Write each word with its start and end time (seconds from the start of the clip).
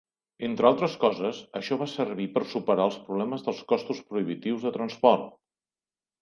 Entre 0.45 0.67
altres 0.69 0.93
coses, 1.01 1.41
això 1.59 1.77
va 1.81 1.87
servir 1.91 2.27
per 2.37 2.43
superar 2.53 2.87
els 2.91 2.97
problemes 3.11 3.45
dels 3.49 3.61
costos 3.73 4.01
prohibitius 4.09 4.67
de 4.67 4.73
transport. 4.81 5.31